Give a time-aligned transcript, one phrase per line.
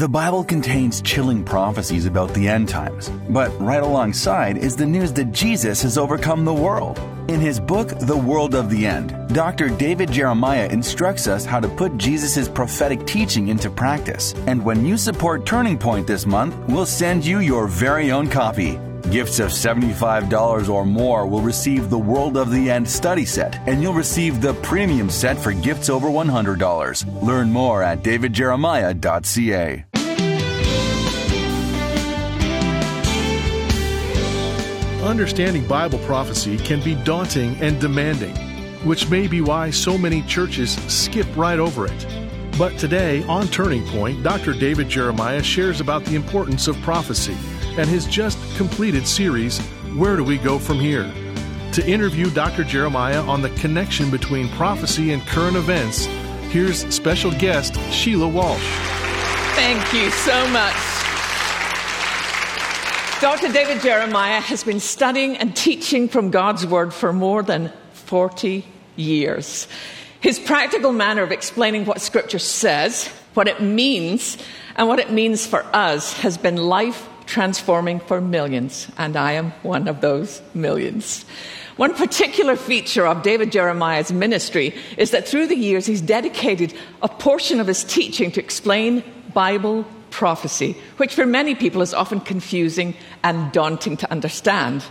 [0.00, 5.12] The Bible contains chilling prophecies about the end times, but right alongside is the news
[5.12, 6.98] that Jesus has overcome the world.
[7.28, 9.68] In his book, The World of the End, Dr.
[9.68, 14.32] David Jeremiah instructs us how to put Jesus' prophetic teaching into practice.
[14.46, 18.80] And when you support Turning Point this month, we'll send you your very own copy.
[19.10, 23.82] Gifts of $75 or more will receive the World of the End study set, and
[23.82, 27.22] you'll receive the premium set for gifts over $100.
[27.22, 29.84] Learn more at davidjeremiah.ca.
[35.10, 38.32] Understanding Bible prophecy can be daunting and demanding,
[38.86, 42.06] which may be why so many churches skip right over it.
[42.56, 44.52] But today, on Turning Point, Dr.
[44.52, 47.36] David Jeremiah shares about the importance of prophecy
[47.76, 49.58] and his just completed series,
[49.96, 51.12] Where Do We Go From Here?
[51.72, 52.62] To interview Dr.
[52.62, 56.04] Jeremiah on the connection between prophecy and current events,
[56.52, 58.62] here's special guest Sheila Walsh.
[59.56, 60.89] Thank you so much.
[63.20, 63.52] Dr.
[63.52, 68.64] David Jeremiah has been studying and teaching from God's Word for more than 40
[68.96, 69.68] years.
[70.22, 74.38] His practical manner of explaining what Scripture says, what it means,
[74.74, 79.50] and what it means for us has been life transforming for millions, and I am
[79.62, 81.26] one of those millions.
[81.76, 87.08] One particular feature of David Jeremiah's ministry is that through the years he's dedicated a
[87.08, 92.94] portion of his teaching to explain Bible prophecy, which for many people is often confusing
[93.22, 94.84] and daunting to understand.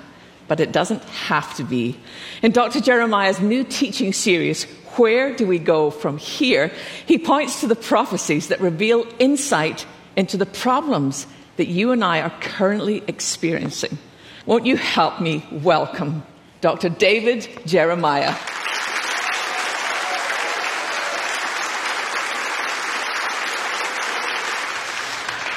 [0.47, 1.97] But it doesn't have to be.
[2.41, 2.81] In Dr.
[2.81, 4.63] Jeremiah's new teaching series,
[4.97, 6.71] Where Do We Go From Here?
[7.05, 12.21] he points to the prophecies that reveal insight into the problems that you and I
[12.21, 13.97] are currently experiencing.
[14.45, 16.23] Won't you help me welcome
[16.61, 16.89] Dr.
[16.89, 18.35] David Jeremiah?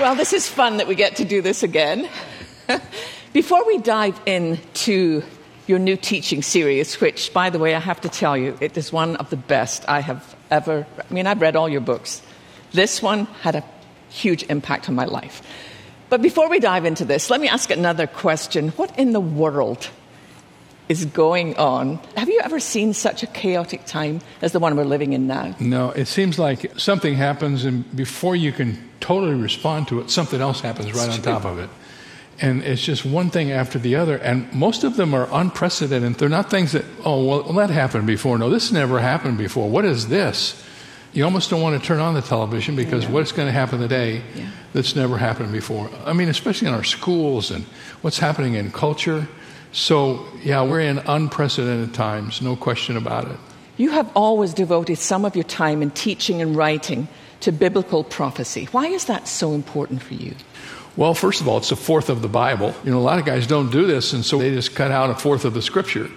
[0.03, 2.09] Well, this is fun that we get to do this again.
[3.33, 5.23] Before we dive into
[5.69, 8.93] your new teaching series, which, by the way, I have to tell you, it is
[8.93, 10.89] one of the best I have ever.
[11.09, 12.21] I mean, I've read all your books.
[12.73, 13.65] This one had a
[14.09, 15.41] huge impact on my life.
[16.09, 18.71] But before we dive into this, let me ask another question.
[18.71, 19.89] What in the world
[20.89, 21.97] is going on?
[22.17, 25.55] Have you ever seen such a chaotic time as the one we're living in now?
[25.61, 30.41] No, it seems like something happens, and before you can totally respond to it, something
[30.41, 31.71] else happens right on top of it.
[32.41, 34.17] And it's just one thing after the other.
[34.17, 36.15] And most of them are unprecedented.
[36.15, 38.37] They're not things that, oh, well, that happened before.
[38.39, 39.69] No, this never happened before.
[39.69, 40.61] What is this?
[41.13, 43.11] You almost don't want to turn on the television because yeah.
[43.11, 44.49] what's going to happen today yeah.
[44.73, 45.91] that's never happened before?
[46.07, 47.65] I mean, especially in our schools and
[48.01, 49.29] what's happening in culture.
[49.73, 53.39] So, yeah, we're in unprecedented times, no question about it.
[53.79, 57.09] You have always devoted some of your time in teaching and writing
[57.41, 58.69] to biblical prophecy.
[58.71, 60.35] Why is that so important for you?
[60.95, 62.75] Well, first of all, it's a fourth of the Bible.
[62.85, 65.09] You know, a lot of guys don't do this, and so they just cut out
[65.09, 66.11] a fourth of the scripture.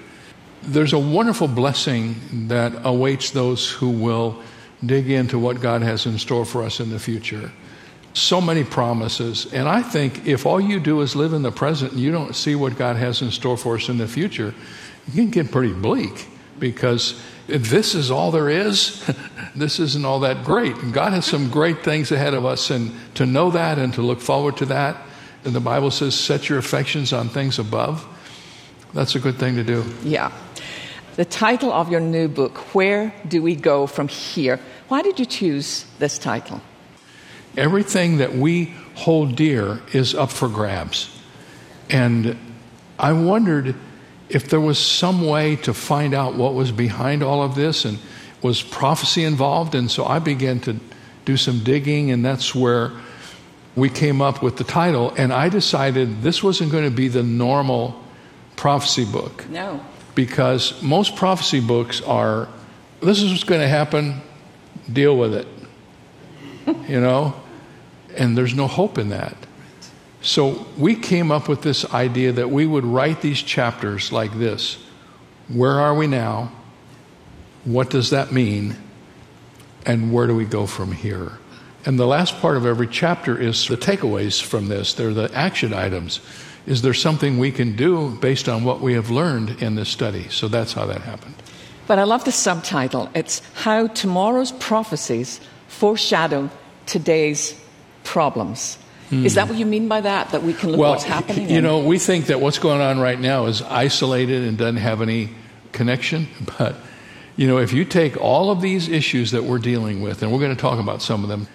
[0.63, 4.41] There's a wonderful blessing that awaits those who will
[4.85, 7.51] dig into what God has in store for us in the future.
[8.15, 9.51] So many promises.
[9.53, 12.33] And I think if all you do is live in the present and you don't
[12.33, 14.55] see what God has in store for us in the future,
[15.07, 16.27] you can get pretty bleak
[16.57, 19.05] because if this is all there is,
[19.55, 20.75] this isn't all that great.
[20.77, 24.01] And God has some great things ahead of us, and to know that and to
[24.01, 24.97] look forward to that.
[25.43, 28.07] And the Bible says, set your affections on things above.
[28.93, 29.83] That's a good thing to do.
[30.03, 30.31] Yeah.
[31.17, 34.59] The title of your new book, Where Do We Go From Here?
[34.87, 36.61] Why did you choose this title?
[37.57, 41.09] Everything that we hold dear is up for grabs.
[41.89, 42.37] And
[42.97, 43.75] I wondered
[44.29, 47.99] if there was some way to find out what was behind all of this and
[48.41, 49.75] was prophecy involved.
[49.75, 50.79] And so I began to
[51.25, 52.91] do some digging, and that's where
[53.75, 55.13] we came up with the title.
[55.17, 58.01] And I decided this wasn't going to be the normal
[58.55, 59.47] prophecy book.
[59.49, 59.83] No.
[60.15, 62.47] Because most prophecy books are
[63.01, 64.21] this is what's going to happen,
[64.91, 65.47] deal with it.
[66.87, 67.35] you know?
[68.15, 69.35] And there's no hope in that.
[70.21, 74.77] So we came up with this idea that we would write these chapters like this
[75.47, 76.51] Where are we now?
[77.63, 78.75] What does that mean?
[79.85, 81.33] And where do we go from here?
[81.85, 84.95] And the last part of every chapter is the takeaways from this.
[84.95, 86.19] They're the action items.
[86.65, 90.27] Is there something we can do based on what we have learned in this study?
[90.29, 91.35] So that's how that happened.
[91.85, 93.11] But I love the subtitle.
[93.13, 96.49] It's How Tomorrow's Prophecies Foreshadow
[96.87, 97.59] Today's
[98.05, 98.77] Problems.
[99.09, 99.25] Mm.
[99.25, 100.29] Is that what you mean by that?
[100.31, 101.49] That we can look well, what's happening?
[101.49, 105.01] You know, we think that what's going on right now is isolated and doesn't have
[105.01, 105.29] any
[105.71, 106.27] connection.
[106.57, 106.75] But,
[107.35, 110.39] you know, if you take all of these issues that we're dealing with, and we're
[110.39, 111.47] going to talk about some of them,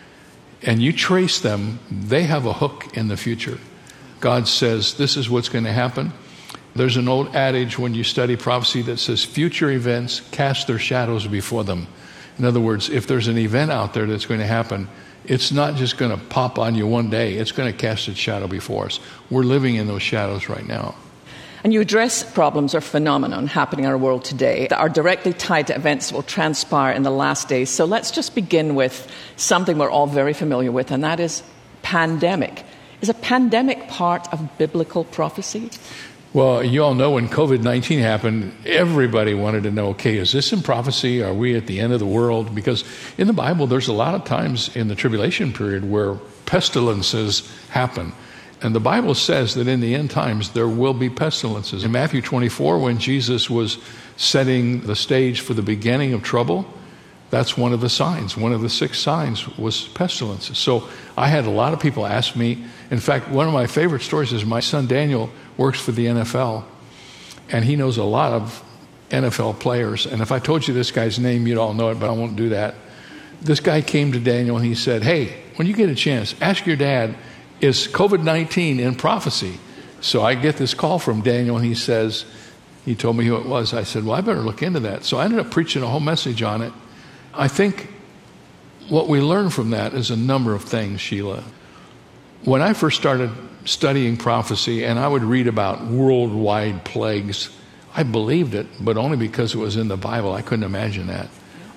[0.63, 3.59] and you trace them, they have a hook in the future.
[4.21, 6.13] God says, This is what's going to happen.
[6.75, 11.27] There's an old adage when you study prophecy that says, Future events cast their shadows
[11.27, 11.87] before them.
[12.39, 14.89] In other words, if there's an event out there that's going to happen,
[15.25, 18.19] it's not just going to pop on you one day, it's going to cast its
[18.19, 19.01] shadow before us.
[19.31, 20.95] We're living in those shadows right now.
[21.63, 25.67] And you address problems or phenomenon happening in our world today that are directly tied
[25.67, 27.69] to events that will transpire in the last days.
[27.69, 31.43] So let's just begin with something we're all very familiar with, and that is
[31.83, 32.65] pandemic.
[33.03, 35.71] Is a pandemic part of biblical prophecy?
[36.33, 40.53] Well, you all know when COVID 19 happened, everybody wanted to know okay, is this
[40.53, 41.25] in prophecy?
[41.25, 42.55] Are we at the end of the world?
[42.55, 42.85] Because
[43.19, 46.15] in the Bible, there's a lot of times in the tribulation period where
[46.47, 48.13] pestilences happen.
[48.63, 51.83] And the Bible says that in the end times there will be pestilences.
[51.83, 53.79] In Matthew 24, when Jesus was
[54.17, 56.65] setting the stage for the beginning of trouble,
[57.31, 58.37] that's one of the signs.
[58.37, 60.59] One of the six signs was pestilences.
[60.59, 62.65] So I had a lot of people ask me.
[62.91, 66.65] In fact, one of my favorite stories is my son Daniel works for the NFL,
[67.49, 68.65] and he knows a lot of
[69.11, 70.07] NFL players.
[70.07, 72.37] And if I told you this guy's name, you'd all know it, but I won't
[72.37, 72.75] do that.
[73.41, 76.67] This guy came to Daniel and he said, Hey, when you get a chance, ask
[76.67, 77.17] your dad
[77.61, 79.59] is COVID 19 in prophecy?
[80.01, 82.25] So I get this call from Daniel, and he says,
[82.85, 83.75] he told me who it was.
[83.75, 85.05] I said, Well, I better look into that.
[85.05, 86.73] So I ended up preaching a whole message on it.
[87.35, 87.89] I think
[88.89, 91.45] what we learn from that is a number of things, Sheila.
[92.45, 93.31] When I first started
[93.67, 97.51] studying prophecy and I would read about worldwide plagues,
[97.95, 100.33] I believed it, but only because it was in the Bible.
[100.33, 101.29] I couldn't imagine that.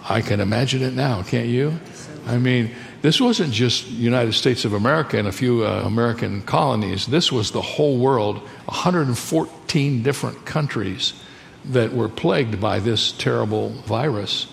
[0.08, 1.80] I can imagine it now, can't you?
[2.26, 2.72] I mean,
[3.02, 7.08] this wasn't just United States of America and a few uh, American colonies.
[7.08, 11.14] This was the whole world, 114 different countries
[11.66, 14.48] that were plagued by this terrible virus.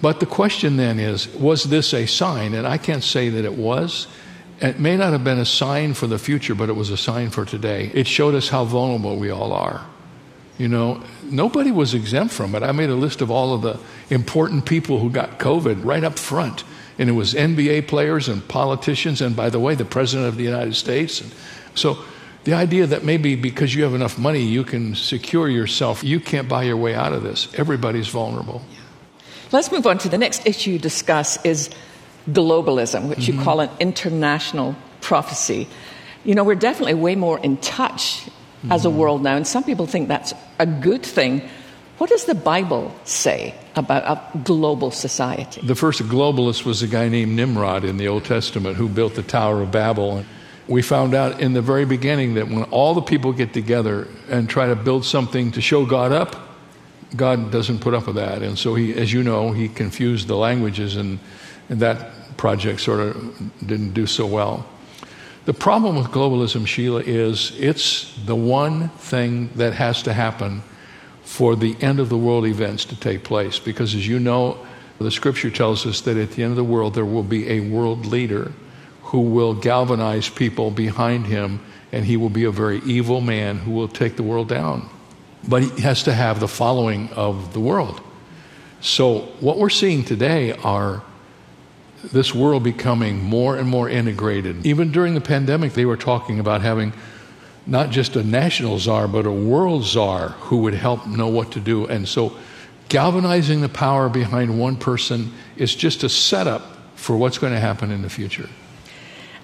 [0.00, 2.54] But the question then is was this a sign?
[2.54, 4.06] And I can't say that it was.
[4.60, 7.30] It may not have been a sign for the future, but it was a sign
[7.30, 7.90] for today.
[7.94, 9.86] It showed us how vulnerable we all are.
[10.58, 12.64] You know, nobody was exempt from it.
[12.64, 13.78] I made a list of all of the
[14.10, 16.64] important people who got COVID right up front
[16.98, 20.42] and it was NBA players and politicians, and by the way, the President of the
[20.42, 21.20] United States.
[21.20, 21.32] And
[21.74, 21.98] so
[22.44, 26.48] the idea that maybe because you have enough money, you can secure yourself, you can't
[26.48, 27.48] buy your way out of this.
[27.54, 28.62] Everybody's vulnerable.
[29.52, 31.70] Let's move on to the next issue you discuss is
[32.30, 33.38] globalism, which mm-hmm.
[33.38, 35.68] you call an international prophecy.
[36.24, 38.72] You know, we're definitely way more in touch mm-hmm.
[38.72, 38.98] as a mm-hmm.
[38.98, 41.48] world now, and some people think that's a good thing.
[41.98, 45.60] What does the Bible say about a global society?
[45.66, 49.22] The first globalist was a guy named Nimrod in the Old Testament who built the
[49.22, 50.24] Tower of Babel.
[50.68, 54.48] We found out in the very beginning that when all the people get together and
[54.48, 56.36] try to build something to show God up,
[57.16, 58.42] God doesn't put up with that.
[58.42, 61.18] And so he, as you know, he confused the languages and,
[61.68, 64.66] and that project sort of didn't do so well.
[65.44, 70.62] The problem with globalism, Sheila, is it's the one thing that has to happen
[71.22, 73.58] for the end of the world events to take place.
[73.58, 74.58] Because as you know,
[74.98, 77.60] the scripture tells us that at the end of the world, there will be a
[77.60, 78.52] world leader
[79.04, 81.60] who will galvanize people behind him,
[81.92, 84.88] and he will be a very evil man who will take the world down.
[85.46, 88.00] But he has to have the following of the world.
[88.80, 91.02] So, what we're seeing today are
[92.04, 94.64] this world becoming more and more integrated.
[94.64, 96.92] Even during the pandemic, they were talking about having
[97.66, 101.60] not just a national czar, but a world czar who would help know what to
[101.60, 101.86] do.
[101.86, 102.32] And so,
[102.88, 106.62] galvanizing the power behind one person is just a setup
[106.94, 108.48] for what's going to happen in the future.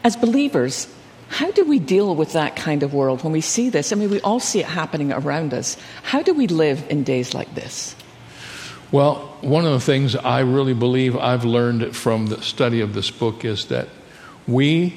[0.03, 0.89] As believers,
[1.29, 3.93] how do we deal with that kind of world when we see this?
[3.93, 5.77] I mean, we all see it happening around us.
[6.03, 7.97] How do we live in days like this?
[8.95, 13.11] Well, one of the things I really believe I've learned from the study of this
[13.11, 13.89] book is that
[14.47, 14.95] we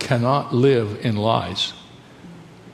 [0.00, 1.72] cannot live in lies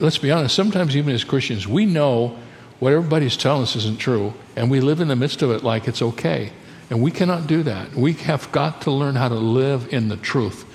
[0.03, 2.37] let's be honest, sometimes even as Christians, we know
[2.81, 5.87] what everybody's telling us isn't true, and we live in the midst of it like
[5.87, 6.51] it's okay.
[6.91, 7.95] And we cannot do that.
[7.95, 10.67] We have got to learn how to live in the truth.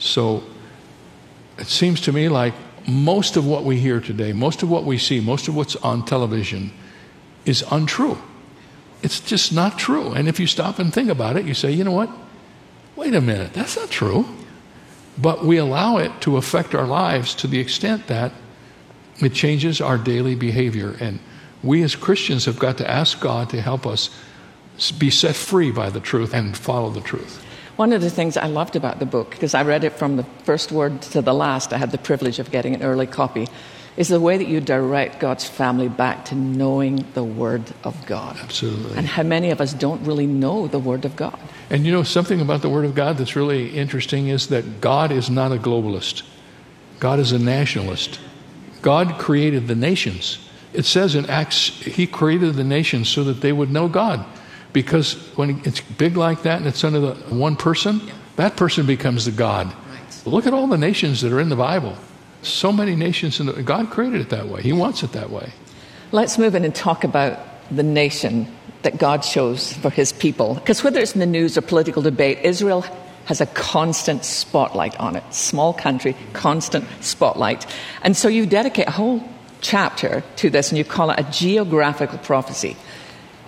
[0.00, 0.42] So
[1.56, 2.54] it seems to me like
[2.86, 6.04] most of what we hear today, most of what we see, most of what's on
[6.04, 6.72] television
[7.46, 8.18] is untrue.
[9.06, 10.10] It's just not true.
[10.14, 12.10] And if you stop and think about it, you say, you know what?
[12.96, 14.26] Wait a minute, that's not true.
[15.16, 18.32] But we allow it to affect our lives to the extent that
[19.22, 20.96] it changes our daily behavior.
[20.98, 21.20] And
[21.62, 24.10] we as Christians have got to ask God to help us
[24.98, 27.40] be set free by the truth and follow the truth.
[27.76, 30.24] One of the things I loved about the book, because I read it from the
[30.42, 33.46] first word to the last, I had the privilege of getting an early copy,
[33.96, 38.36] is the way that you direct God's family back to knowing the Word of God.
[38.38, 38.96] Absolutely.
[38.96, 41.38] And how many of us don't really know the Word of God.
[41.70, 45.10] And you know, something about the Word of God that's really interesting is that God
[45.10, 46.22] is not a globalist,
[47.00, 48.20] God is a nationalist.
[48.82, 50.38] God created the nations.
[50.72, 54.24] It says in Acts, He created the nations so that they would know God.
[54.72, 58.00] Because when it's big like that and it's under the one person,
[58.36, 59.66] that person becomes the God.
[59.66, 60.22] Right.
[60.26, 61.96] Look at all the nations that are in the Bible.
[62.46, 64.62] So many nations, in the, God created it that way.
[64.62, 65.52] He wants it that way.
[66.12, 67.38] Let's move in and talk about
[67.70, 68.46] the nation
[68.82, 70.54] that God chose for his people.
[70.54, 72.84] Because whether it's in the news or political debate, Israel
[73.24, 75.24] has a constant spotlight on it.
[75.34, 77.66] Small country, constant spotlight.
[78.02, 79.22] And so you dedicate a whole
[79.60, 82.76] chapter to this and you call it a geographical prophecy.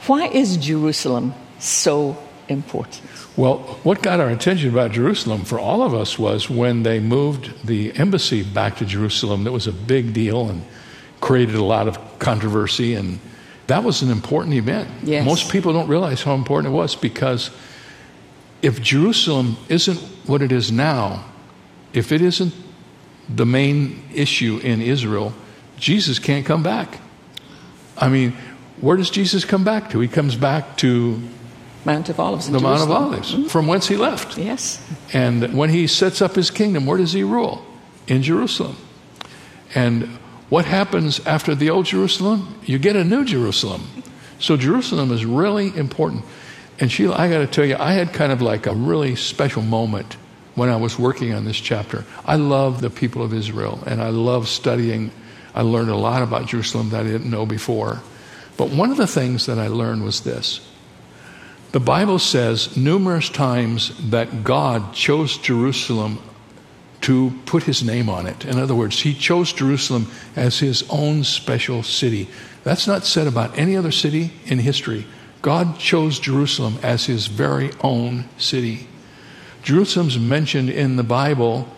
[0.06, 2.16] Why is Jerusalem so
[2.48, 3.04] important?
[3.36, 7.66] Well, what got our attention about Jerusalem for all of us was when they moved
[7.66, 9.44] the embassy back to Jerusalem.
[9.44, 10.64] That was a big deal and
[11.20, 13.20] created a lot of controversy, and
[13.68, 14.88] that was an important event.
[15.04, 15.24] Yes.
[15.24, 17.50] Most people don't realize how important it was because
[18.62, 21.24] if Jerusalem isn't what it is now,
[21.92, 22.52] if it isn't
[23.28, 25.32] the main issue in Israel,
[25.76, 26.98] Jesus can't come back.
[27.96, 28.32] I mean,
[28.80, 30.00] where does Jesus come back to?
[30.00, 31.20] He comes back to
[31.88, 33.02] Mount of Olives the Mount of Jerusalem.
[33.02, 34.36] Olives, from whence he left.
[34.36, 34.78] Yes.
[35.14, 37.64] And when he sets up his kingdom, where does he rule?
[38.06, 38.76] In Jerusalem.
[39.74, 40.04] And
[40.50, 42.60] what happens after the old Jerusalem?
[42.64, 43.86] You get a new Jerusalem.
[44.38, 46.24] So Jerusalem is really important.
[46.78, 49.62] And Sheila, I got to tell you, I had kind of like a really special
[49.62, 50.18] moment
[50.56, 52.04] when I was working on this chapter.
[52.26, 55.10] I love the people of Israel and I love studying.
[55.54, 58.02] I learned a lot about Jerusalem that I didn't know before.
[58.58, 60.60] But one of the things that I learned was this
[61.72, 66.18] the Bible says numerous times that God chose Jerusalem
[67.02, 68.44] to put his name on it.
[68.44, 72.28] In other words, he chose Jerusalem as his own special city.
[72.64, 75.06] That's not said about any other city in history.
[75.42, 78.88] God chose Jerusalem as his very own city.
[79.62, 81.68] Jerusalem's mentioned in the Bible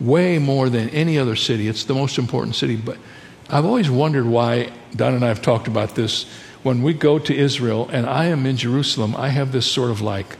[0.00, 1.68] way more than any other city.
[1.68, 2.76] It's the most important city.
[2.76, 2.98] But
[3.48, 6.26] I've always wondered why, Don and I have talked about this.
[6.64, 10.00] When we go to Israel and I am in Jerusalem, I have this sort of
[10.00, 10.38] like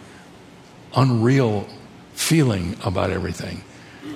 [0.96, 1.68] unreal
[2.14, 3.62] feeling about everything.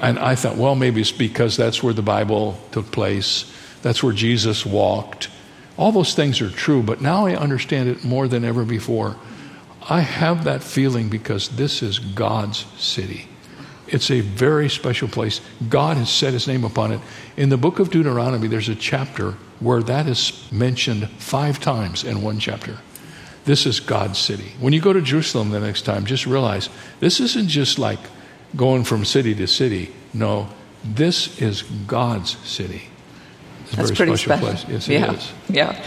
[0.01, 4.15] And I thought, well, maybe it's because that's where the Bible took place, that's where
[4.15, 5.29] Jesus walked.
[5.77, 9.17] All those things are true, but now I understand it more than ever before.
[9.87, 13.29] I have that feeling because this is God's city.
[13.89, 15.41] It's a very special place.
[15.69, 17.01] God has set his name upon it.
[17.37, 22.23] In the book of Deuteronomy, there's a chapter where that is mentioned five times in
[22.23, 22.79] one chapter.
[23.45, 24.53] This is God's city.
[24.61, 26.69] When you go to Jerusalem the next time, just realize
[27.01, 27.99] this isn't just like
[28.55, 29.91] going from city to city.
[30.13, 30.49] No,
[30.85, 32.83] this is God's city.
[33.63, 34.67] It's a That's very pretty special, special.
[34.69, 34.87] place.
[34.87, 35.13] Yes, it yeah.
[35.13, 35.33] is.
[35.49, 35.85] Yeah.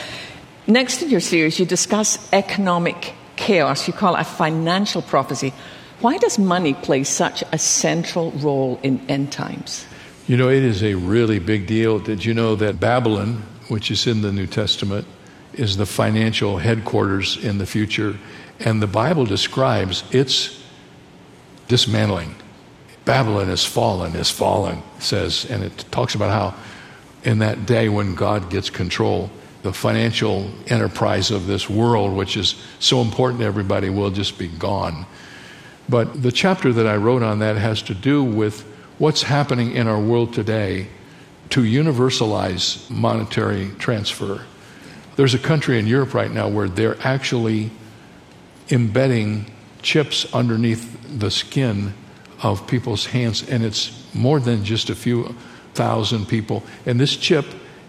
[0.68, 3.88] Next in your series, you discuss economic chaos.
[3.88, 5.54] You call it a financial prophecy.
[6.02, 9.86] Why does money play such a central role in end times?
[10.28, 12.00] You know, it is a really big deal.
[12.00, 15.06] Did you know that Babylon, which is in the New Testament,
[15.54, 18.18] is the financial headquarters in the future?
[18.60, 20.60] And the Bible describes its
[21.68, 22.34] dismantling.
[23.06, 26.60] Babylon is fallen, is fallen, says, and it talks about how
[27.24, 29.30] in that day when God gets control,
[29.62, 34.48] the financial enterprise of this world, which is so important to everybody, will just be
[34.48, 35.06] gone.
[35.92, 38.62] But the chapter that I wrote on that has to do with
[38.98, 40.88] what's happening in our world today
[41.50, 44.46] to universalize monetary transfer.
[45.18, 47.72] There's a country in Europe right now where they're actually
[48.70, 51.94] embedding chips underneath the skin
[52.42, 55.36] of people's hands, and it's more than just a few
[55.74, 56.64] thousand people.
[56.86, 57.46] And this chip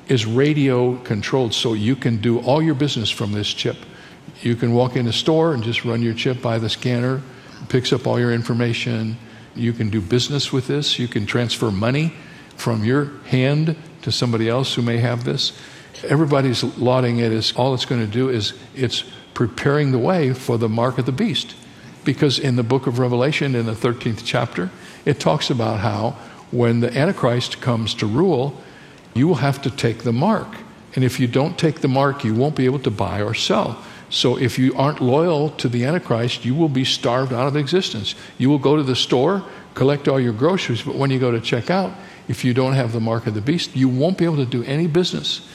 [0.09, 3.77] is radio controlled, so you can do all your business from this chip.
[4.41, 7.23] You can walk in a store and just run your chip by the scanner,
[7.73, 9.17] picks up all your information.
[9.55, 10.99] You can do business with this.
[10.99, 12.13] You can transfer money
[12.55, 15.59] from your hand to somebody else who may have this.
[16.05, 20.59] Everybody's lauding it as all it's going to do is it's preparing the way for
[20.59, 21.55] the mark of the beast.
[22.05, 24.71] Because in the book of Revelation, in the 13th chapter,
[25.07, 26.11] it talks about how
[26.51, 28.55] when the Antichrist comes to rule,
[29.15, 30.49] you will have to take the mark.
[30.95, 33.83] And if you don't take the mark, you won't be able to buy or sell.
[34.13, 38.15] So if you aren't loyal to the Antichrist, you will be starved out of existence.
[38.37, 39.43] You will go to the store,
[39.75, 41.93] collect all your groceries, but when you go to check out,
[42.29, 44.63] if you don't have the mark of the beast, you won't be able to do
[44.65, 45.49] any business.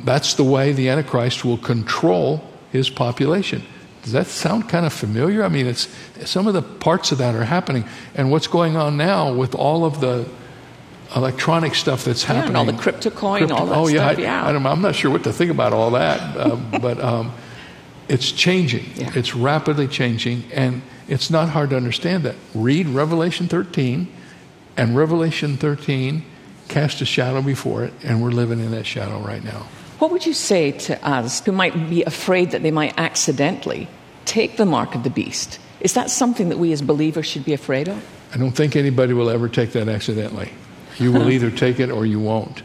[0.00, 3.62] That's the way the Antichrist will control his population.
[4.02, 5.44] Does that sound kind of familiar?
[5.44, 5.86] I mean, it's
[6.24, 7.84] some of the parts of that are happening,
[8.14, 10.26] and what's going on now with all of the
[11.14, 14.08] electronic stuff that's Yeah, happening, and all the crypto coin, Crypto- all that oh yeah,
[14.08, 14.18] stuff.
[14.18, 14.48] I, yeah.
[14.48, 17.32] I don't, I'm not sure what to think about all that, uh, but um,
[18.08, 18.84] it's changing.
[18.96, 19.10] Yeah.
[19.14, 22.36] It's rapidly changing, and It's not hard to understand that.
[22.54, 24.08] Read Revelation 13,
[24.76, 26.24] and Revelation 13
[26.68, 29.66] cast a shadow before it, and we're living in that shadow right now.
[29.98, 33.88] What would you say to us who might be afraid that they might accidentally
[34.24, 35.58] take the mark of the beast?
[35.80, 38.02] Is that something that we as believers should be afraid of?
[38.32, 40.50] I don't think anybody will ever take that accidentally.
[40.98, 42.62] You will either take it or you won't.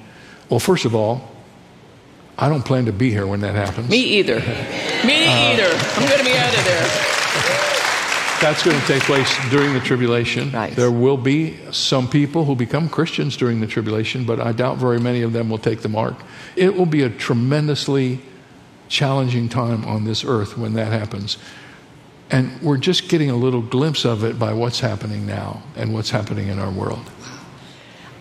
[0.50, 1.30] Well, first of all,
[2.40, 3.90] I don't plan to be here when that happens.
[3.90, 4.40] Me either.
[5.06, 5.70] Me uh, either.
[5.96, 7.08] I'm going to be out of there.
[8.40, 10.52] That's going to take place during the tribulation.
[10.52, 10.76] Right.
[10.76, 15.00] There will be some people who become Christians during the tribulation, but I doubt very
[15.00, 16.16] many of them will take the mark.
[16.56, 18.20] It will be a tremendously
[18.90, 21.40] challenging time on this earth when that happens.
[22.30, 26.12] And we're just getting a little glimpse of it by what's happening now and what's
[26.12, 27.10] happening in our world.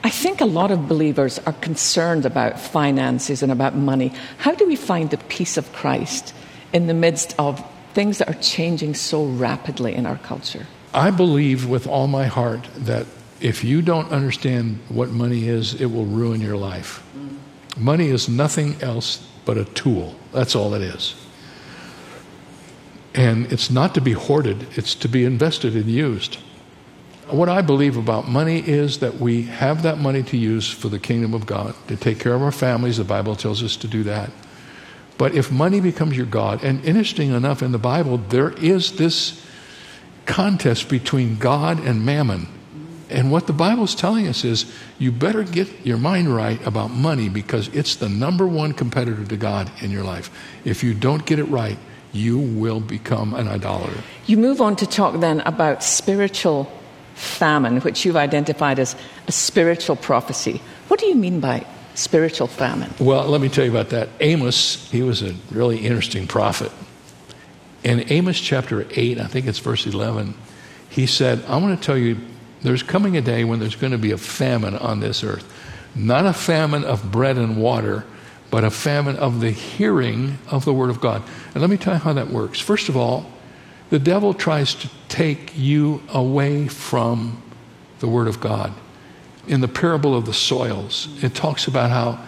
[0.07, 4.13] I think a lot of believers are concerned about finances and about money.
[4.39, 6.33] How do we find the peace of Christ
[6.73, 7.61] in the midst of
[7.93, 10.65] things that are changing so rapidly in our culture?
[10.95, 13.09] I believe with all my heart that
[13.41, 17.03] if you don't understand what money is, it will ruin your life.
[17.77, 20.15] Money is nothing else but a tool.
[20.31, 21.17] That's all it is.
[23.13, 26.39] And it's not to be hoarded, it's to be invested and used.
[27.29, 31.01] What I believe about money is that we have that money to use for the
[31.01, 32.99] kingdom of God, to take care of our families.
[32.99, 34.31] The Bible tells us to do that.
[35.19, 39.45] But if money becomes your God, and interesting enough, in the Bible, there is this
[40.27, 42.49] contest between God and mammon.
[43.09, 46.91] And what the Bible is telling us is you better get your mind right about
[46.91, 50.31] money because it's the number one competitor to God in your life.
[50.65, 51.79] If you don't get it right,
[52.13, 54.03] you will become an idolater.
[54.27, 56.71] You move on to talk then about spiritual
[57.17, 58.95] famine, which you've identified as
[59.27, 60.61] a spiritual prophecy.
[60.89, 62.93] What do you mean by spiritual famine?
[63.01, 64.11] Well, let me tell you about that.
[64.21, 66.71] Amos, he was a really interesting prophet.
[67.83, 70.35] In Amos chapter 8, I think it's verse 11,
[70.91, 72.19] he said, I want to tell you,
[72.63, 75.51] there's coming a day when there's going to be a famine on this earth.
[75.95, 78.05] Not a famine of bread and water,
[78.51, 81.23] but a famine of the hearing of the Word of God.
[81.55, 82.61] And let me tell you how that works.
[82.61, 83.31] First of all,
[83.91, 87.43] the devil tries to take you away from
[88.01, 88.73] the Word of God.
[89.47, 92.25] In the parable of the soils, it talks about how,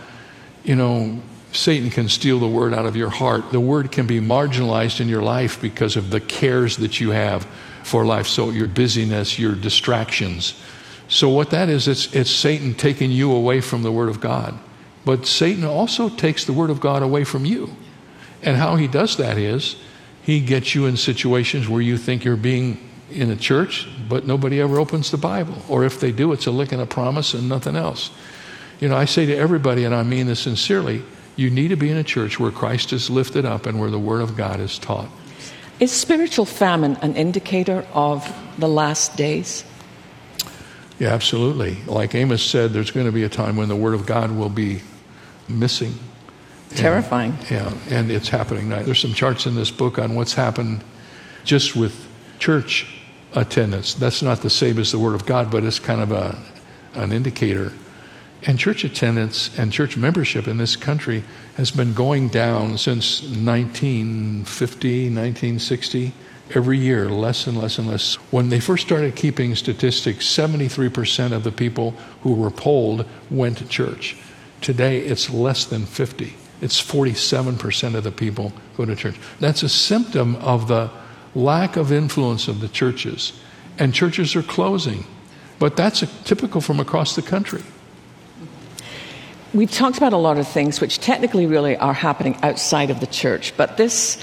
[0.62, 1.20] you know,
[1.52, 3.50] Satan can steal the Word out of your heart.
[3.50, 7.46] The Word can be marginalized in your life because of the cares that you have
[7.82, 8.26] for life.
[8.26, 10.60] So, your busyness, your distractions.
[11.08, 14.58] So, what that is, it's, it's Satan taking you away from the Word of God.
[15.04, 17.74] But Satan also takes the Word of God away from you.
[18.42, 19.76] And how he does that is
[20.22, 24.60] he gets you in situations where you think you're being in a church, but nobody
[24.60, 25.54] ever opens the Bible.
[25.68, 28.10] Or if they do, it's a lick and a promise and nothing else.
[28.80, 31.02] You know, I say to everybody, and I mean this sincerely,
[31.36, 33.98] you need to be in a church where Christ is lifted up and where the
[33.98, 35.08] Word of God is taught.
[35.80, 38.26] Is spiritual famine an indicator of
[38.58, 39.64] the last days?
[40.98, 41.76] Yeah, absolutely.
[41.86, 44.48] Like Amos said, there's going to be a time when the Word of God will
[44.48, 44.82] be
[45.48, 45.94] missing.
[46.70, 47.32] Terrifying.
[47.32, 48.82] And, yeah, and it's happening now.
[48.82, 50.84] There's some charts in this book on what's happened
[51.44, 52.06] just with
[52.38, 52.86] church
[53.34, 53.94] attendance.
[53.94, 56.38] That's not the same as the Word of God, but it's kind of a,
[56.94, 57.72] an indicator.
[58.44, 61.24] And church attendance and church membership in this country
[61.56, 66.12] has been going down since 1950, 1960.
[66.54, 68.14] Every year, less and less and less.
[68.30, 71.90] When they first started keeping statistics, 73% of the people
[72.22, 74.16] who were polled went to church.
[74.62, 76.34] Today, it's less than 50.
[76.60, 79.16] It's 47% of the people go to church.
[79.40, 80.90] That's a symptom of the
[81.34, 83.32] lack of influence of the churches.
[83.78, 85.04] And churches are closing.
[85.58, 87.62] But that's a, typical from across the country.
[89.54, 93.06] We've talked about a lot of things which technically really are happening outside of the
[93.06, 94.22] church, but this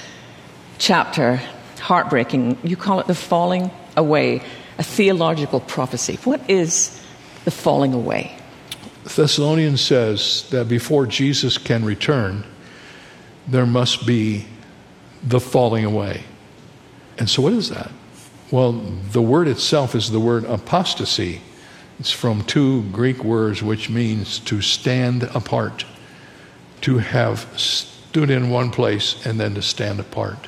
[0.77, 1.41] chapter,
[1.79, 4.43] heartbreaking, you call it the falling away,
[4.77, 6.19] a theological prophecy.
[6.25, 7.01] What is
[7.43, 8.34] the falling away?
[9.05, 12.43] Thessalonians says that before Jesus can return,
[13.47, 14.45] there must be
[15.23, 16.23] the falling away.
[17.17, 17.91] And so, what is that?
[18.51, 21.41] Well, the word itself is the word apostasy.
[21.99, 25.85] It's from two Greek words which means to stand apart,
[26.81, 30.47] to have stood in one place and then to stand apart.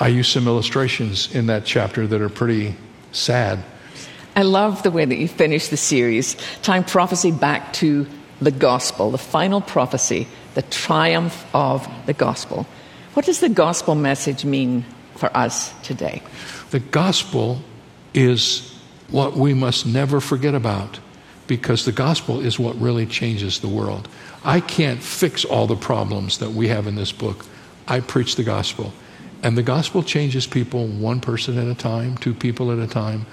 [0.00, 2.76] I use some illustrations in that chapter that are pretty
[3.12, 3.62] sad.
[4.34, 8.06] I love the way that you finish the series, tying prophecy back to
[8.40, 12.66] the gospel, the final prophecy, the triumph of the gospel.
[13.14, 14.84] What does the gospel message mean
[15.16, 16.22] for us today?
[16.70, 17.60] The gospel
[18.14, 18.68] is
[19.10, 20.98] what we must never forget about
[21.46, 24.08] because the gospel is what really changes the world.
[24.44, 27.44] I can't fix all the problems that we have in this book.
[27.86, 28.92] I preach the gospel.
[29.42, 33.26] And the gospel changes people one person at a time, two people at a time.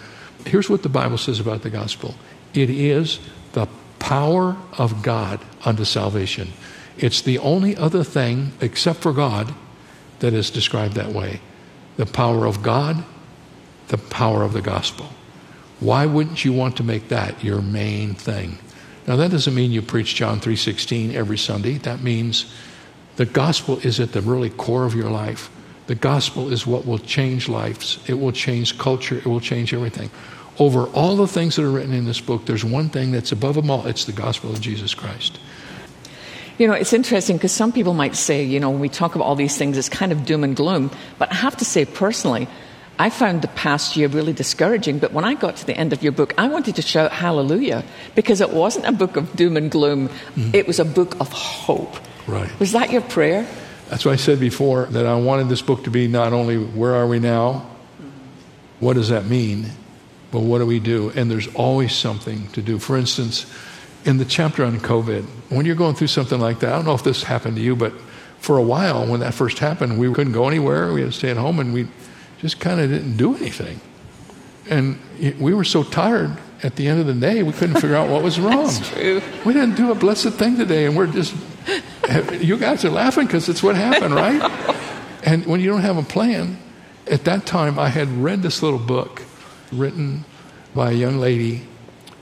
[0.46, 2.16] Here's what the Bible says about the gospel
[2.54, 3.20] it is
[3.54, 3.68] the
[4.00, 6.50] power of God unto salvation.
[6.98, 9.54] It's the only other thing, except for God,
[10.20, 11.42] that is described that way.
[11.98, 13.04] The power of God,
[13.88, 15.10] the power of the gospel.
[15.80, 18.58] Why wouldn't you want to make that your main thing?
[19.08, 21.78] Now that doesn't mean you preach John 3:16 every Sunday.
[21.78, 22.46] That means
[23.16, 25.50] the gospel is at the really core of your life.
[25.90, 27.98] The gospel is what will change lives.
[28.06, 29.18] It will change culture.
[29.18, 30.12] It will change everything.
[30.60, 33.56] Over all the things that are written in this book, there's one thing that's above
[33.56, 33.88] them all.
[33.88, 35.40] It's the gospel of Jesus Christ.
[36.60, 39.24] You know, it's interesting because some people might say, you know, when we talk about
[39.24, 40.92] all these things, it's kind of doom and gloom.
[41.18, 42.48] But I have to say, personally,
[43.00, 45.00] I found the past year really discouraging.
[45.00, 47.84] But when I got to the end of your book, I wanted to shout hallelujah
[48.14, 50.54] because it wasn't a book of doom and gloom, mm-hmm.
[50.54, 51.96] it was a book of hope.
[52.28, 52.60] Right.
[52.60, 53.48] Was that your prayer?
[53.90, 56.96] That's why I said before that I wanted this book to be not only where
[56.96, 57.68] are we now,
[58.80, 59.66] what does that mean,
[60.32, 61.12] but what do we do?
[61.16, 62.78] And there's always something to do.
[62.80, 63.52] For instance,
[64.06, 66.94] in the chapter on COVID, when you're going through something like that, I don't know
[66.94, 67.94] if this happened to you, but
[68.40, 70.94] for a while when that first happened, we couldn't go anywhere.
[70.94, 71.88] We had to stay at home and we
[72.40, 73.82] just kind of didn't do anything.
[74.70, 75.00] And
[75.40, 78.22] we were so tired at the end of the day, we couldn't figure out what
[78.22, 78.68] was wrong.
[78.68, 79.22] That's true.
[79.46, 81.34] We didn't do a blessed thing today, and we're just,
[82.42, 84.42] you guys are laughing because it's what happened, right?
[85.24, 86.58] and when you don't have a plan,
[87.08, 89.24] at that time I had read this little book
[89.72, 90.26] written
[90.74, 91.68] by a young lady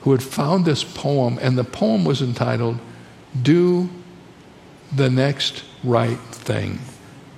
[0.02, 2.80] who had found this poem, and the poem was entitled,
[3.42, 3.90] Do
[4.96, 6.80] the Next Right Thing.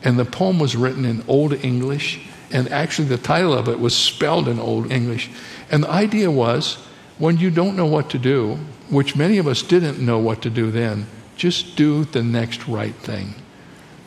[0.04, 2.20] And the poem was written in Old English,
[2.52, 5.30] and actually the title of it was spelled in Old English.
[5.72, 6.76] And the idea was
[7.18, 10.50] when you don't know what to do, which many of us didn't know what to
[10.50, 11.06] do then,
[11.40, 13.34] just do the next right thing.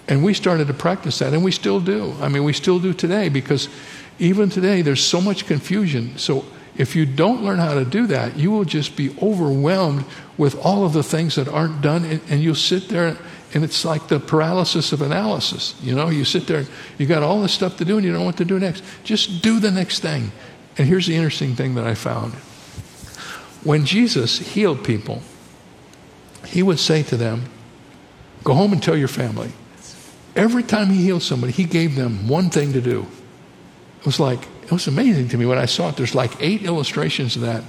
[0.07, 2.15] And we started to practice that, and we still do.
[2.21, 3.69] I mean, we still do today because
[4.19, 6.19] even today there's so much confusion.
[6.19, 6.45] So
[6.77, 10.05] if you don't learn how to do that, you will just be overwhelmed
[10.37, 13.17] with all of the things that aren't done, and, and you'll sit there
[13.55, 15.75] and it's like the paralysis of analysis.
[15.83, 16.65] You know, you sit there,
[16.97, 18.83] you got all this stuff to do, and you don't know what to do next.
[19.05, 20.33] Just do the next thing.
[20.79, 22.33] And here's the interesting thing that I found.
[23.63, 25.23] When Jesus healed people,
[26.47, 27.45] he would say to them,
[28.45, 29.53] Go home and tell your family.
[30.35, 33.07] Every time he healed somebody, he gave them one thing to do.
[34.01, 35.97] It was like, it was amazing to me when I saw it.
[35.97, 37.63] There's like eight illustrations of that.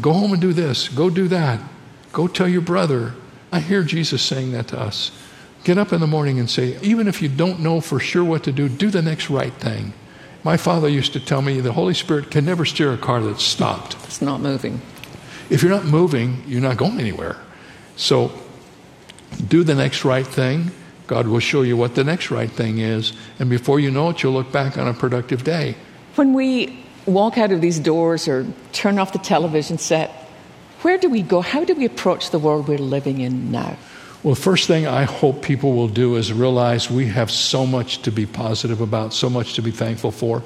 [0.00, 0.88] Go home and do this.
[0.88, 1.60] Go do that.
[2.12, 3.14] Go tell your brother.
[3.50, 5.10] I hear Jesus saying that to us.
[5.64, 8.44] Get up in the morning and say, even if you don't know for sure what
[8.44, 9.92] to do, do the next right thing.
[10.42, 13.42] My father used to tell me the Holy Spirit can never steer a car that's
[13.42, 13.96] stopped.
[14.04, 14.80] It's not moving.
[15.50, 17.36] If you're not moving, you're not going anywhere.
[18.00, 18.32] So
[19.48, 20.70] do the next right thing.
[21.06, 23.12] God will show you what the next right thing is.
[23.38, 25.76] And before you know it, you'll look back on a productive day.
[26.14, 30.10] When we walk out of these doors or turn off the television set,
[30.80, 31.42] where do we go?
[31.42, 33.76] How do we approach the world we're living in now?
[34.22, 38.00] Well, the first thing I hope people will do is realize we have so much
[38.02, 40.42] to be positive about, so much to be thankful for.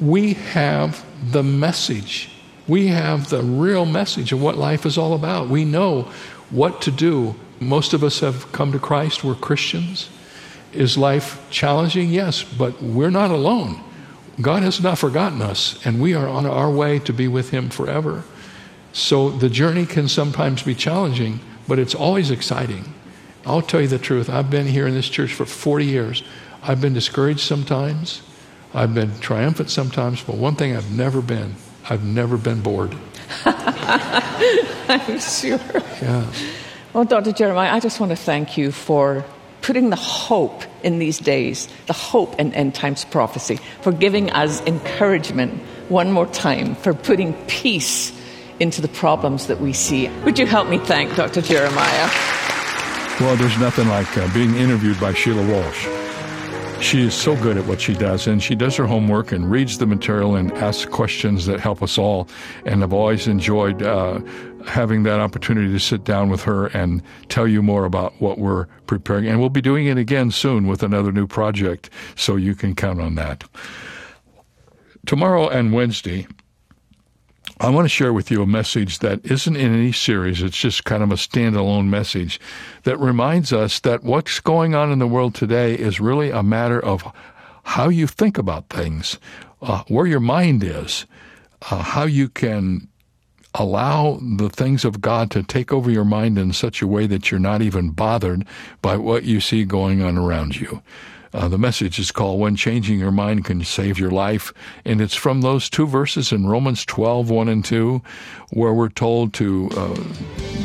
[0.00, 2.30] We have the message.
[2.66, 5.48] We have the real message of what life is all about.
[5.48, 6.10] We know
[6.50, 7.34] what to do.
[7.60, 9.24] Most of us have come to Christ.
[9.24, 10.08] We're Christians.
[10.72, 12.10] Is life challenging?
[12.10, 13.82] Yes, but we're not alone.
[14.40, 17.70] God has not forgotten us, and we are on our way to be with Him
[17.70, 18.22] forever.
[18.92, 22.94] So the journey can sometimes be challenging, but it's always exciting.
[23.44, 24.28] I'll tell you the truth.
[24.28, 26.22] I've been here in this church for 40 years.
[26.62, 28.22] I've been discouraged sometimes.
[28.74, 31.56] I've been triumphant sometimes, but one thing I've never been,
[31.90, 32.94] I've never been bored.
[33.44, 35.60] I'm sure.
[36.02, 36.30] Yeah.
[36.92, 37.32] Well, Dr.
[37.32, 39.24] Jeremiah, I just want to thank you for
[39.62, 44.60] putting the hope in these days, the hope in end times prophecy, for giving us
[44.62, 45.52] encouragement
[45.88, 48.12] one more time, for putting peace
[48.60, 50.08] into the problems that we see.
[50.24, 51.42] Would you help me thank Dr.
[51.42, 52.10] Jeremiah?
[53.20, 55.86] Well, there's nothing like uh, being interviewed by Sheila Walsh.
[56.80, 59.78] She is so good at what she does, and she does her homework and reads
[59.78, 62.28] the material and asks questions that help us all.
[62.64, 64.20] And I've always enjoyed uh,
[64.64, 68.66] having that opportunity to sit down with her and tell you more about what we're
[68.86, 69.26] preparing.
[69.26, 73.00] And we'll be doing it again soon with another new project, so you can count
[73.00, 73.44] on that.
[75.04, 76.26] Tomorrow and Wednesday,
[77.60, 80.42] I want to share with you a message that isn't in any series.
[80.42, 82.38] It's just kind of a standalone message
[82.84, 86.78] that reminds us that what's going on in the world today is really a matter
[86.78, 87.12] of
[87.64, 89.18] how you think about things,
[89.60, 91.06] uh, where your mind is,
[91.68, 92.86] uh, how you can
[93.54, 97.32] allow the things of God to take over your mind in such a way that
[97.32, 98.46] you're not even bothered
[98.82, 100.80] by what you see going on around you.
[101.32, 104.52] Uh, the message is called When Changing Your Mind Can Save Your Life.
[104.84, 108.02] And it's from those two verses in Romans 12, 1 and 2,
[108.50, 110.02] where we're told to uh,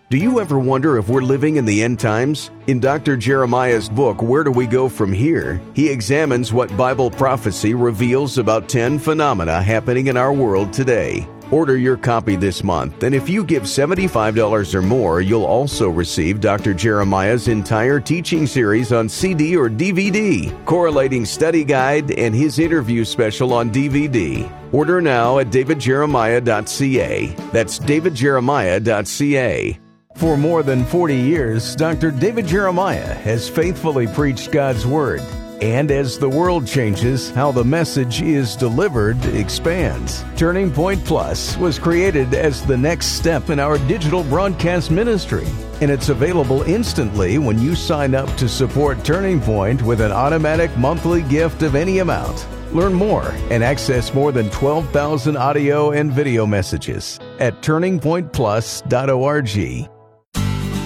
[0.09, 2.51] Do you ever wonder if we're living in the end times?
[2.68, 3.18] In Dr.
[3.18, 5.61] Jeremiah's book, Where Do We Go From Here?
[5.74, 11.29] he examines what Bible prophecy reveals about 10 phenomena happening in our world today.
[11.50, 16.40] Order your copy this month, and if you give $75 or more, you'll also receive
[16.40, 16.74] Dr.
[16.74, 23.54] Jeremiah's entire teaching series on CD or DVD, correlating study guide, and his interview special
[23.54, 24.52] on DVD.
[24.74, 27.26] Order now at davidjeremiah.ca.
[27.52, 29.80] That's davidjeremiah.ca.
[30.16, 32.11] For more than 40 years, Dr.
[32.11, 35.22] David Jeremiah has faithfully preached God's Word.
[35.60, 40.24] And as the world changes, how the message is delivered expands.
[40.36, 45.48] Turning Point Plus was created as the next step in our digital broadcast ministry,
[45.80, 50.76] and it's available instantly when you sign up to support Turning Point with an automatic
[50.76, 52.46] monthly gift of any amount.
[52.72, 59.88] Learn more and access more than 12,000 audio and video messages at turningpointplus.org.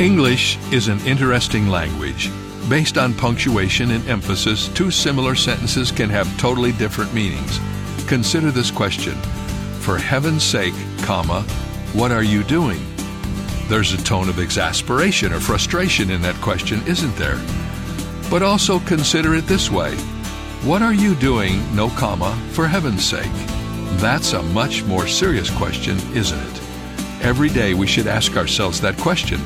[0.01, 2.31] English is an interesting language.
[2.69, 7.59] Based on punctuation and emphasis, two similar sentences can have totally different meanings.
[8.07, 9.15] Consider this question
[9.81, 11.43] For heaven's sake, comma,
[11.93, 12.81] what are you doing?
[13.69, 17.41] There's a tone of exasperation or frustration in that question, isn't there?
[18.31, 19.95] But also consider it this way
[20.63, 23.33] What are you doing, no comma, for heaven's sake?
[23.99, 26.63] That's a much more serious question, isn't it?
[27.23, 29.41] Every day we should ask ourselves that question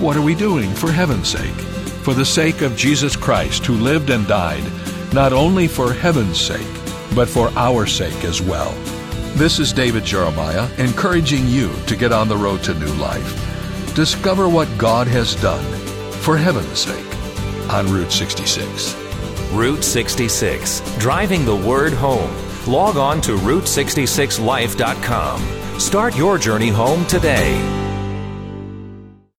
[0.00, 1.69] What are we doing for heaven's sake?
[2.02, 4.64] For the sake of Jesus Christ, who lived and died,
[5.12, 6.66] not only for heaven's sake,
[7.14, 8.72] but for our sake as well.
[9.34, 13.94] This is David Jeremiah encouraging you to get on the road to new life.
[13.94, 15.64] Discover what God has done
[16.20, 17.06] for heaven's sake
[17.70, 18.96] on Route 66.
[19.52, 22.30] Route 66, driving the word home.
[22.66, 25.80] Log on to Route66Life.com.
[25.80, 27.79] Start your journey home today.